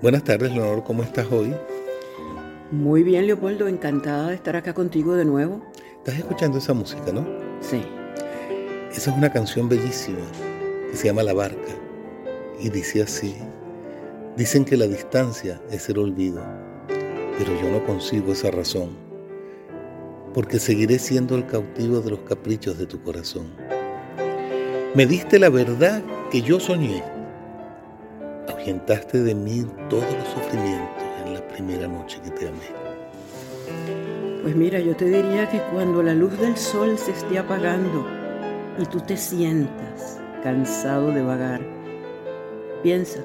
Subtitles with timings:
[0.00, 1.52] Buenas tardes, Leonor, ¿cómo estás hoy?
[2.70, 5.60] Muy bien, Leopoldo, encantada de estar acá contigo de nuevo.
[5.96, 7.26] Estás escuchando esa música, ¿no?
[7.60, 7.82] Sí.
[8.92, 10.24] Esa es una canción bellísima
[10.88, 11.72] que se llama La Barca
[12.60, 13.34] y dice así,
[14.36, 16.44] dicen que la distancia es el olvido,
[17.36, 18.90] pero yo no consigo esa razón,
[20.32, 23.48] porque seguiré siendo el cautivo de los caprichos de tu corazón.
[24.94, 27.02] Me diste la verdad que yo soñé,
[28.48, 32.88] ahuyentaste de mí todos los sufrimientos en la primera noche que te amé.
[34.42, 38.06] Pues mira, yo te diría que cuando la luz del sol se esté apagando
[38.78, 41.60] y tú te sientas cansado de vagar,
[42.82, 43.20] piensa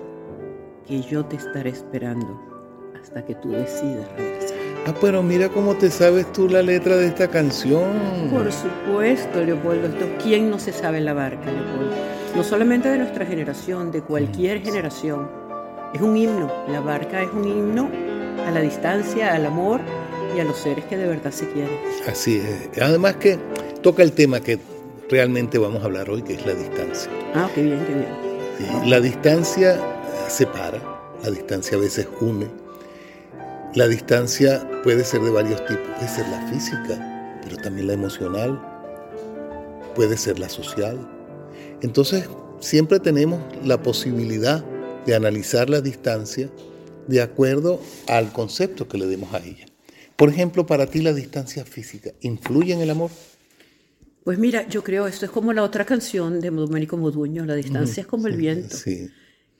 [0.88, 2.42] que yo te estaré esperando
[3.00, 4.58] hasta que tú decidas regresar.
[4.86, 8.30] Ah, pero mira cómo te sabes tú la letra de esta canción.
[8.30, 9.88] Por supuesto, Leopoldo.
[10.22, 11.96] ¿Quién no se sabe la barca, Leopoldo?
[12.36, 15.30] No solamente de nuestra generación, de cualquier generación.
[15.94, 16.52] Es un himno.
[16.68, 17.90] La barca es un himno
[18.48, 19.82] a la distancia, al amor
[20.36, 21.78] y a los seres que de verdad se quieren.
[22.08, 22.82] Así es.
[22.82, 23.38] Además que
[23.84, 24.58] toca el tema que
[25.10, 27.12] realmente vamos a hablar hoy, que es la distancia.
[27.36, 28.08] Ah, qué bien, qué bien.
[28.58, 29.80] Sí, la distancia
[30.28, 30.82] separa,
[31.24, 32.48] la distancia a veces une.
[33.76, 38.60] La distancia puede ser de varios tipos, puede ser la física, pero también la emocional,
[39.96, 40.98] puede ser la social.
[41.84, 42.30] Entonces,
[42.62, 44.64] siempre tenemos la posibilidad
[45.06, 46.50] de analizar la distancia
[47.08, 49.66] de acuerdo al concepto que le demos a ella.
[50.16, 53.12] Por ejemplo, para ti la distancia física, ¿influye en el amor?
[54.24, 58.02] Pues mira, yo creo esto es como la otra canción de Domenico Moduño, la distancia
[58.02, 59.10] es como el viento, Sí.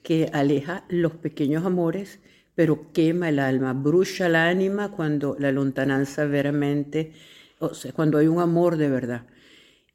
[0.02, 2.20] que aleja los pequeños amores,
[2.54, 7.12] pero quema el alma, brucha el ánima cuando la lontananza veramente,
[7.58, 9.26] o sea, cuando hay un amor de verdad.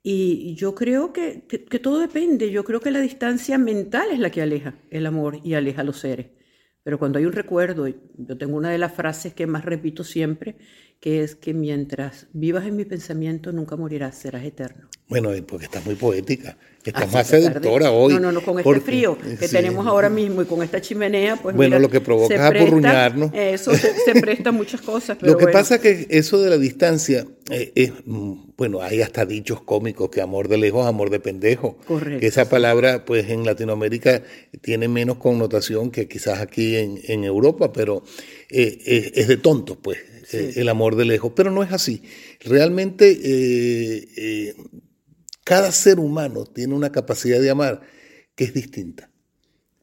[0.01, 4.29] Y yo creo que, que, todo depende, yo creo que la distancia mental es la
[4.29, 6.27] que aleja el amor y aleja a los seres.
[6.83, 10.57] Pero cuando hay un recuerdo, yo tengo una de las frases que más repito siempre,
[10.99, 14.87] que es que mientras vivas en mi pensamiento nunca morirás, serás eterno.
[15.07, 17.43] Bueno, porque estás muy poética, estás Hasta más tarde.
[17.47, 18.13] seductora hoy.
[18.13, 19.55] No, no, no, con este frío que sí.
[19.55, 23.31] tenemos ahora mismo y con esta chimenea, pues Bueno, mira, lo que provoca es apurruñarnos.
[23.33, 25.17] Eso se, se presta muchas cosas.
[25.19, 25.57] Pero Lo que bueno.
[25.57, 30.09] pasa es que eso de la distancia eh, es, mm, bueno, hay hasta dichos cómicos
[30.11, 31.77] que amor de lejos, amor de pendejo.
[31.87, 32.19] Correcto.
[32.19, 34.21] Que esa palabra, pues en Latinoamérica
[34.61, 38.03] tiene menos connotación que quizás aquí en, en Europa, pero
[38.49, 39.99] eh, es, es de tontos, pues,
[40.31, 41.33] eh, el amor de lejos.
[41.35, 42.03] Pero no es así.
[42.41, 44.55] Realmente eh, eh,
[45.43, 47.81] cada ser humano tiene una capacidad de amar
[48.35, 49.09] que es distinta.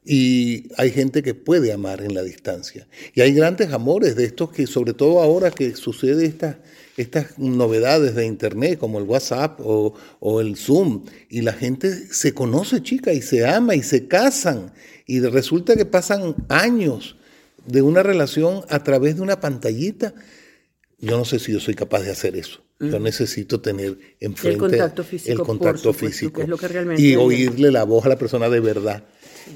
[0.09, 2.87] Y hay gente que puede amar en la distancia.
[3.13, 6.55] Y hay grandes amores de estos que, sobre todo ahora que sucede estas,
[6.95, 12.33] estas novedades de Internet, como el WhatsApp o, o el Zoom, y la gente se
[12.33, 14.71] conoce, chica, y se ama y se casan.
[15.05, 17.17] Y resulta que pasan años
[17.67, 20.13] de una relación a través de una pantallita.
[20.99, 22.63] Yo no sé si yo soy capaz de hacer eso.
[22.79, 27.15] Yo necesito tener enfrente contacto físico, el contacto supuesto, físico es lo que realmente y
[27.15, 29.03] oírle la voz a la persona de verdad.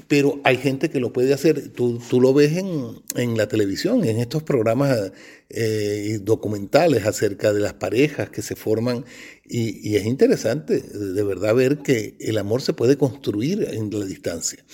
[0.08, 1.68] Pero hay gente que lo puede hacer.
[1.68, 5.12] Tú, tú lo ves en, en la televisión, en estos programas
[5.50, 9.04] eh, documentales acerca de las parejas que se forman.
[9.44, 14.04] Y, y es interesante, de verdad, ver que el amor se puede construir en la
[14.04, 14.64] distancia.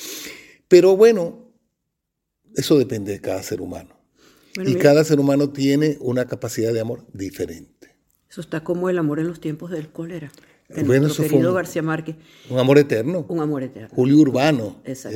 [0.68, 1.47] Pero bueno,
[2.58, 3.90] eso depende de cada ser humano.
[4.54, 7.94] Bueno, y mira, cada ser humano tiene una capacidad de amor diferente.
[8.30, 10.30] Eso está como el amor en los tiempos del cólera.
[10.68, 12.16] De Bueno, nuestro querido un- García Márquez,
[12.50, 13.24] Un amor eterno.
[13.30, 13.88] un amor eterno.
[13.90, 15.08] Julio Urbano, ese,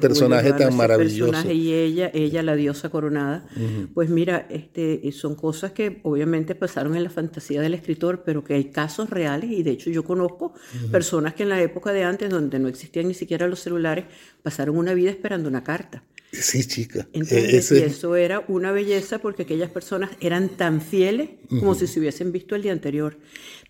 [0.00, 1.30] personaje Urbano, tan ese maravilloso.
[1.30, 3.46] personaje y ella, ella la diosa coronada.
[3.94, 8.54] Pues mira, este, son cosas que obviamente pasaron en la fantasía del escritor, pero que
[8.54, 10.54] hay casos reales y de hecho yo conozco
[10.90, 14.06] personas que en la época de antes, donde no existían ni siquiera los celulares,
[14.42, 16.02] pasaron una vida esperando una carta.
[16.32, 17.08] Sí, chica.
[17.12, 17.52] ¿Entiendes?
[17.54, 21.86] Eh, ese- Y eso era una belleza porque aquellas personas eran tan fieles como si
[21.88, 23.18] se hubiesen visto el día anterior.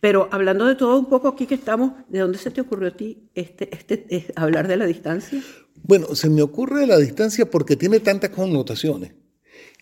[0.01, 2.97] Pero hablando de todo un poco aquí que estamos, ¿de dónde se te ocurrió a
[2.97, 5.43] ti este, este, eh, hablar de la distancia?
[5.83, 9.13] Bueno, se me ocurre la distancia porque tiene tantas connotaciones.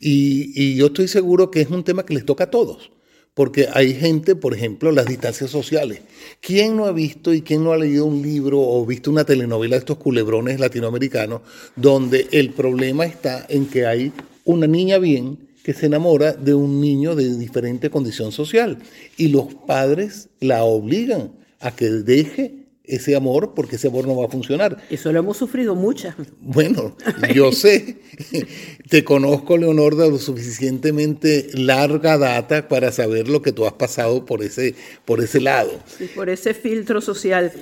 [0.01, 2.93] Y, y yo estoy seguro que es un tema que les toca a todos.
[3.39, 6.01] Porque hay gente, por ejemplo, las distancias sociales.
[6.41, 9.77] ¿Quién no ha visto y quién no ha leído un libro o visto una telenovela
[9.77, 11.43] de estos culebrones latinoamericanos
[11.77, 14.13] donde el problema está en que hay
[14.45, 18.79] una niña bien que se enamora de un niño de diferente condición social
[19.17, 21.31] y los padres la obligan
[21.61, 24.79] a que deje ese amor porque ese amor no va a funcionar.
[24.91, 26.17] Eso lo hemos sufrido muchas.
[26.41, 26.97] Bueno,
[27.35, 27.98] yo sé,
[28.91, 34.25] te conozco, Leonor, de lo suficientemente larga data para saber lo que tú has pasado
[34.25, 35.71] por ese, por ese lado.
[35.99, 37.53] Sí, por ese filtro social.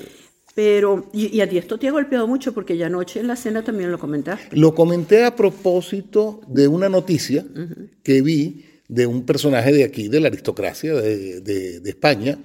[0.54, 3.62] Pero, y, a ti esto te ha golpeado mucho porque ya anoche en la cena
[3.62, 4.56] también lo comentaste.
[4.56, 7.44] Lo comenté a propósito de una noticia
[8.02, 12.38] que vi de un personaje de aquí, de la aristocracia de, España,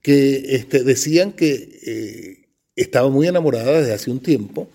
[0.00, 2.46] que este, decían que eh,
[2.76, 4.68] estaba muy enamorada desde hace un tiempo,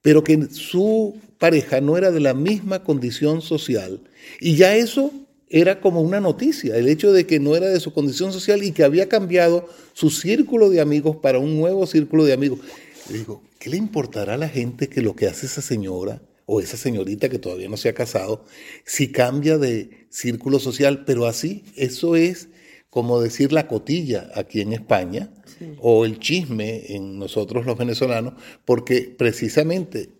[0.00, 4.00] pero que su pareja no era de la misma condición social.
[4.40, 5.12] Y ya eso
[5.48, 8.72] era como una noticia, el hecho de que no era de su condición social y
[8.72, 12.58] que había cambiado su círculo de amigos para un nuevo círculo de amigos.
[13.08, 16.60] Le digo, ¿qué le importará a la gente que lo que hace esa señora o
[16.60, 18.44] esa señorita que todavía no se ha casado,
[18.84, 21.04] si cambia de círculo social?
[21.04, 22.48] Pero así, eso es
[22.90, 25.30] como decir la cotilla aquí en España
[25.80, 28.34] o el chisme en nosotros los venezolanos,
[28.64, 30.15] porque precisamente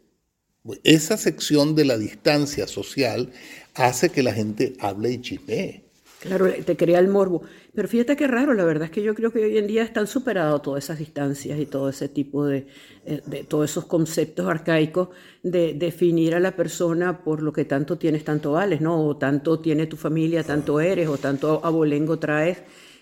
[0.85, 3.31] esa sección de la distancia social
[3.75, 5.87] hace que la gente hable y chismee.
[6.21, 7.43] Claro, te crea el morbo.
[7.75, 10.07] Pero fíjate qué raro, la verdad es que yo creo que hoy en día están
[10.07, 12.67] superados todas esas distancias y todo ese tipo de,
[13.05, 15.11] eh, de todos esos conceptos arcaicos
[15.43, 19.07] de definir a la persona por lo que tanto tienes, tanto vales, ¿no?
[19.07, 22.59] O tanto tiene tu familia, tanto eres, o tanto abolengo traes,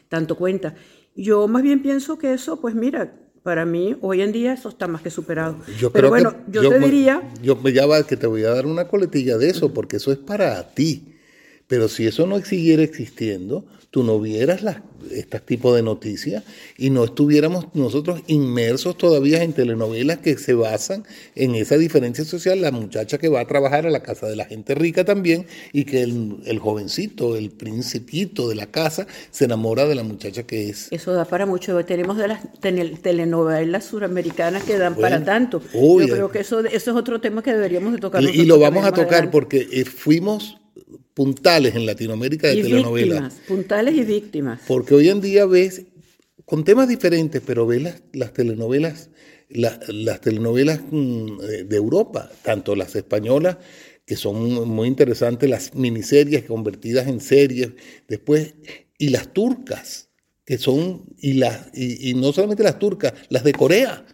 [0.08, 0.74] tanto cuenta.
[1.14, 4.88] Yo más bien pienso que eso, pues mira, para mí, hoy en día, eso está
[4.88, 5.58] más que superado.
[5.78, 7.30] Yo Pero bueno, yo, te diría...
[7.42, 10.16] Yo me llama que te voy a dar una coletilla de eso, porque eso es
[10.16, 11.13] para ti.
[11.66, 13.64] Pero si eso no siguiera existiendo,
[13.94, 14.78] tú no vieras las,
[15.12, 16.42] este tipo de noticias
[16.76, 21.04] y no estuviéramos nosotros inmersos todavía en telenovelas que se basan
[21.36, 24.46] en esa diferencia social, la muchacha que va a trabajar a la casa de la
[24.46, 29.94] gente rica también y que el, jovencito, el principito de la casa se enamora de
[29.94, 30.88] la muchacha que es.
[30.90, 35.62] Eso da para mucho, tenemos de las telenovelas suramericanas que dan para tanto.
[35.72, 38.24] Yo creo que eso, eso es otro tema que deberíamos de tocar.
[38.24, 40.58] Y, lo vamos a tocar porque eh, fuimos
[41.14, 43.34] puntales en Latinoamérica de telenovelas.
[43.46, 44.60] puntales y víctimas.
[44.66, 45.82] Porque hoy en día ves,
[46.44, 49.10] con temas diferentes, pero ves las, telenovelas,
[49.48, 53.58] las telenovelas mm, de Europa, tanto las españolas,
[54.06, 57.70] que son muy interesantes, las miniseries convertidas en series,
[58.08, 58.54] después,
[58.98, 60.10] y las turcas,
[60.44, 64.04] que son, y, las, y no solamente las turcas, las de Corea,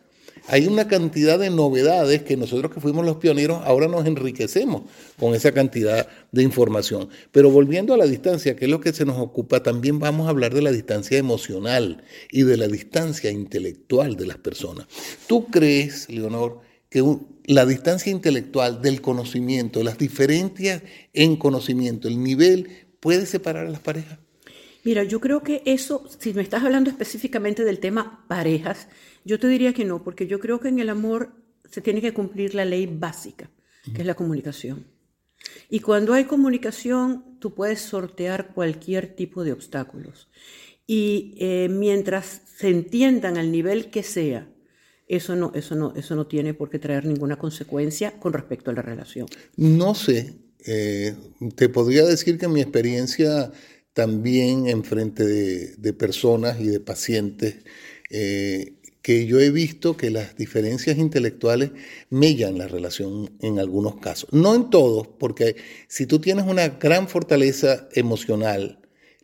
[0.50, 4.82] hay una cantidad de novedades que nosotros que fuimos los pioneros ahora nos enriquecemos
[5.16, 7.08] con esa cantidad de información.
[7.30, 10.30] Pero volviendo a la distancia, que es lo que se nos ocupa, también vamos a
[10.30, 12.02] hablar de la distancia emocional
[12.32, 14.88] y de la distancia intelectual de las personas.
[15.28, 17.04] ¿Tú crees, Leonor, que
[17.44, 20.82] la distancia intelectual del conocimiento, las diferencias
[21.12, 24.18] en conocimiento, el nivel, puede separar a las parejas?
[24.84, 28.88] Mira, yo creo que eso, si me estás hablando específicamente del tema parejas,
[29.24, 31.32] yo te diría que no, porque yo creo que en el amor
[31.70, 33.50] se tiene que cumplir la ley básica,
[33.94, 34.86] que es la comunicación.
[35.68, 40.28] Y cuando hay comunicación, tú puedes sortear cualquier tipo de obstáculos.
[40.86, 44.48] Y eh, mientras se entiendan al nivel que sea,
[45.06, 48.74] eso no, eso, no, eso no tiene por qué traer ninguna consecuencia con respecto a
[48.74, 49.26] la relación.
[49.56, 50.34] No sé,
[50.66, 51.14] eh,
[51.56, 53.50] te podría decir que mi experiencia
[54.00, 57.56] también en frente de, personas y de pacientes,
[58.08, 61.72] eh, que yo he visto que las diferencias intelectuales
[62.08, 64.32] mellan la relación en algunos casos.
[64.32, 65.56] No en todos, porque
[65.86, 68.78] si tú tienes una gran fortaleza emocional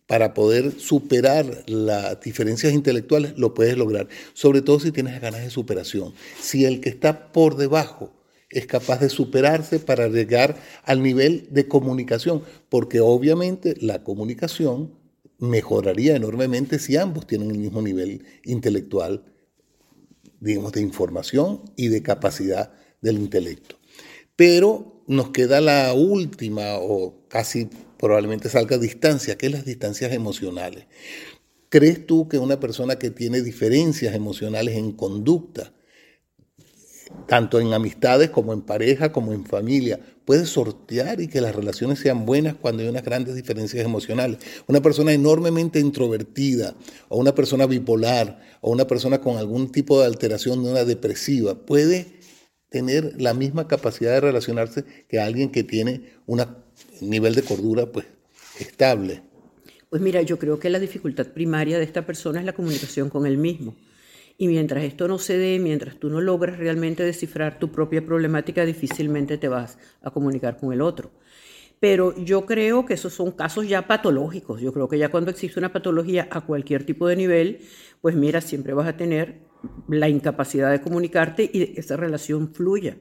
[0.07, 5.49] para poder superar las diferencias intelectuales, lo puedes lograr, sobre todo si tienes ganas de
[5.49, 6.13] superación.
[6.39, 8.13] Si el que está por debajo
[8.51, 14.93] es capaz de superarse para llegar al nivel de comunicación, porque obviamente la comunicación
[15.39, 19.25] mejoraría enormemente si ambos tienen el mismo nivel intelectual,
[20.41, 23.77] digamos, de información y de capacidad del intelecto.
[24.37, 27.69] Pero nos queda la última, o casi
[27.99, 30.87] probablemente salga distancia, que es las distancias emocionales.
[31.69, 35.73] ¿Crees tú que una persona que tiene diferencias emocionales en conducta
[37.27, 40.01] tanto en amistades como en pareja, como en familia.
[40.25, 44.39] Puedes sortear y que las relaciones sean buenas cuando hay unas grandes diferencias emocionales.
[44.67, 46.75] Una persona enormemente introvertida,
[47.09, 51.55] o una persona bipolar, o una persona con algún tipo de alteración de una depresiva,
[51.55, 52.17] puede
[52.69, 56.45] tener la misma capacidad de relacionarse que alguien que tiene un
[57.01, 58.07] nivel de cordura pues,
[58.59, 59.23] estable.
[59.89, 63.27] Pues mira, yo creo que la dificultad primaria de esta persona es la comunicación con
[63.27, 63.77] él mismo.
[64.39, 68.65] Y mientras esto no se dé, mientras tú no logres realmente descifrar tu propia problemática,
[68.65, 71.11] difícilmente te vas a comunicar con el otro.
[71.81, 74.61] Pero yo creo que esos son casos ya patológicos.
[74.61, 77.61] Yo creo que ya cuando existe una patología a cualquier tipo de nivel,
[78.01, 79.41] pues mira, siempre vas a tener
[79.89, 82.97] la incapacidad de comunicarte y esa relación fluya.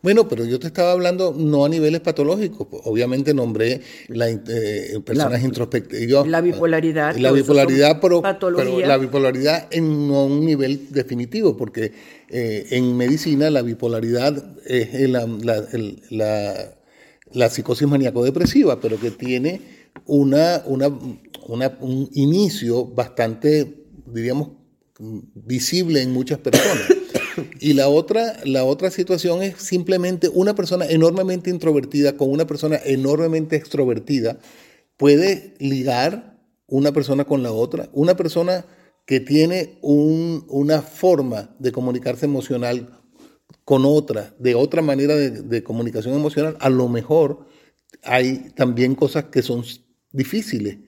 [0.00, 2.66] Bueno, pero yo te estaba hablando no a niveles patológicos.
[2.84, 6.26] Obviamente nombré la, eh, personas introspectivas.
[6.26, 7.16] La bipolaridad.
[7.16, 8.22] La bipolaridad, pero,
[8.84, 11.92] la bipolaridad en no un nivel definitivo, porque
[12.28, 15.26] eh, en medicina la bipolaridad es la,
[16.10, 16.76] la,
[17.32, 19.60] la psicosis maníaco-depresiva, pero que tiene
[20.06, 20.88] una, una,
[21.46, 24.50] una, un inicio bastante, diríamos,
[24.98, 26.86] visible en muchas personas.
[27.60, 32.78] Y la otra, la otra situación es simplemente una persona enormemente introvertida con una persona
[32.84, 34.38] enormemente extrovertida
[34.96, 37.88] puede ligar una persona con la otra.
[37.92, 38.64] Una persona
[39.06, 43.00] que tiene un, una forma de comunicarse emocional
[43.64, 47.46] con otra, de otra manera de, de comunicación emocional, a lo mejor
[48.02, 49.64] hay también cosas que son
[50.10, 50.78] difíciles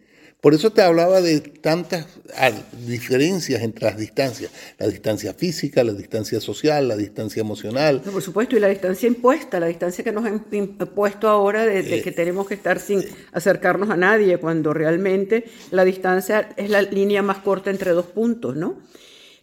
[0.45, 2.51] por eso te hablaba de tantas ah,
[2.87, 8.03] diferencias entre las distancias, la distancia física, la distancia social, la distancia emocional.
[8.03, 12.11] por supuesto, y la distancia impuesta, la distancia que nos han impuesto ahora de, que
[12.11, 17.23] eh, tenemos que estar sin acercarnos a nadie, cuando realmente la distancia es la línea
[17.23, 18.83] más corta entre dos puntos, ¿no?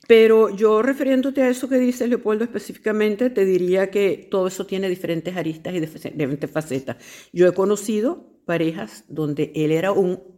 [0.07, 4.87] Pero yo refiriéndote a eso que dice Leopoldo específicamente, te diría que todo eso tiene
[4.87, 6.97] diferentes aristas y diferentes facetas.
[7.33, 10.30] Yo he conocido parejas donde él era un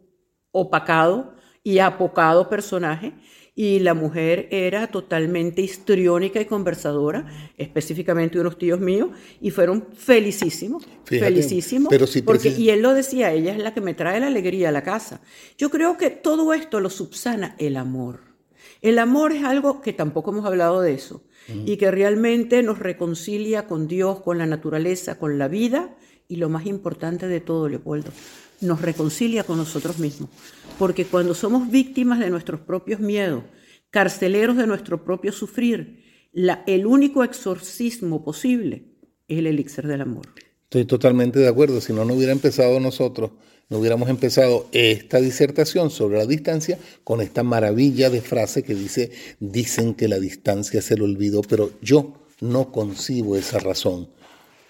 [0.54, 3.12] opacado y apocado personaje
[3.56, 10.84] y la mujer era totalmente histriónica y conversadora, específicamente unos tíos míos, y fueron felicísimos,
[11.04, 14.70] felicísimos, pero porque, y él lo decía, ella es la que me trae la alegría
[14.70, 15.20] a la casa.
[15.56, 18.20] Yo creo que todo esto lo subsana el amor.
[18.82, 23.66] El amor es algo que tampoco hemos hablado de eso, y que realmente nos reconcilia
[23.66, 25.94] con Dios, con la naturaleza, con la vida,
[26.26, 28.10] y lo más importante de todo, Leopoldo,
[28.64, 30.30] nos reconcilia con nosotros mismos.
[30.78, 33.44] Porque cuando somos víctimas de nuestros propios miedos,
[33.90, 36.02] carceleros de nuestro propio sufrir,
[36.66, 38.86] el único exorcismo posible
[39.28, 40.26] es el elixir del amor.
[40.64, 41.80] Estoy totalmente de acuerdo.
[41.80, 43.30] Si no, no hubiera empezado nosotros,
[43.68, 49.12] no hubiéramos empezado esta disertación sobre la distancia con esta maravilla de frase que dice,
[49.38, 54.08] dicen que la distancia es el olvido, pero yo no concibo esa razón,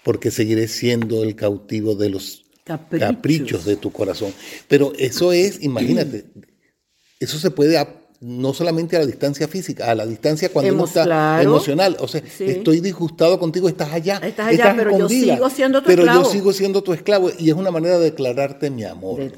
[0.03, 3.65] porque seguiré siendo el cautivo de los caprichos.
[3.65, 4.33] de tu corazón.
[4.67, 6.25] Pero eso es, imagínate,
[7.19, 7.77] eso se puede
[8.21, 11.97] no solamente a la distancia física, a la distancia cuando uno está emocional.
[11.99, 14.19] O sea, estoy disgustado contigo, estás allá.
[14.23, 16.11] Estás allá, pero yo sigo siendo tu esclavo.
[16.11, 19.31] Pero yo sigo siendo tu esclavo y es una manera de declararte mi amor.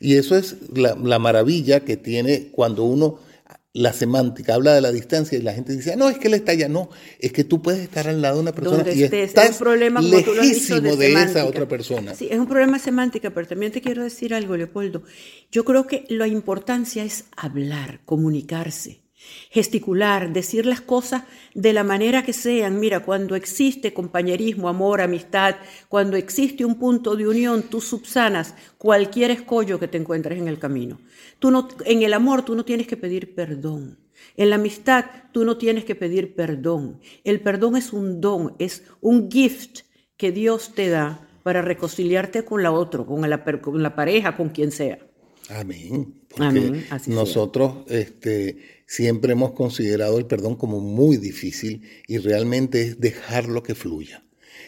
[0.00, 3.18] Y eso es la maravilla que tiene cuando uno
[3.74, 6.52] la semántica, habla de la distancia y la gente dice, no, es que él está
[6.52, 6.68] allá.
[6.68, 9.58] No, es que tú puedes estar al lado de una persona y estás es un
[9.58, 12.14] problema, lejísimo de, esa otra persona.
[12.14, 15.02] Sí, es un problema semántica, pero también te quiero decir algo, Leopoldo.
[15.50, 19.01] Yo creo que la importancia es hablar, comunicarse
[19.50, 21.24] gesticular, decir las cosas
[21.54, 22.80] de la manera que sean.
[22.80, 25.56] Mira, cuando existe compañerismo, amor, amistad,
[25.88, 30.58] cuando existe un punto de unión, tú subsanas cualquier escollo que te encuentres en el
[30.58, 31.00] camino.
[31.38, 33.98] Tú no, en el amor tú no tienes que pedir perdón.
[34.36, 37.00] En la amistad tú no tienes que pedir perdón.
[37.24, 39.80] El perdón es un don, es un gift
[40.16, 44.50] que Dios te da para reconciliarte con la otra, con la, con la pareja, con
[44.50, 44.98] quien sea.
[45.48, 46.22] Amén.
[46.38, 46.86] Amén.
[47.08, 53.74] nosotros este, Siempre hemos considerado el perdón como muy difícil y realmente es dejarlo que
[53.74, 54.22] fluya.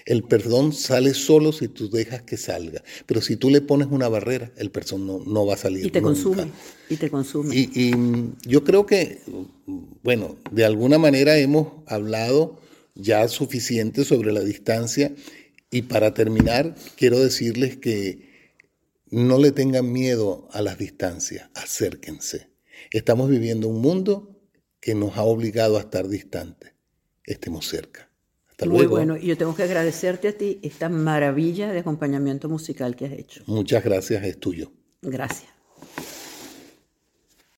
[0.07, 4.09] El perdón sale solo si tú dejas que salga, pero si tú le pones una
[4.09, 5.85] barrera, el perdón no, va a salir.
[5.85, 6.47] Y te consume,
[6.88, 7.54] y te consume.
[7.54, 7.93] Y,
[8.49, 9.19] yo creo que,
[10.02, 12.59] bueno, de alguna manera hemos hablado
[12.95, 15.14] ya suficiente sobre la distancia
[15.71, 18.57] y para terminar quiero decirles que
[19.11, 22.53] no le tengan miedo a las distancias, acérquense
[22.91, 24.38] Estamos viviendo un mundo
[24.81, 26.73] que nos ha obligado a estar distantes.
[27.25, 28.11] Estemos cerca.
[28.50, 32.95] Hasta Muy bueno, y yo tengo que agradecerte a ti esta maravilla de acompañamiento musical
[32.95, 33.43] que has hecho.
[33.47, 34.71] Muchas gracias, es tuyo.
[35.03, 35.50] Gracias.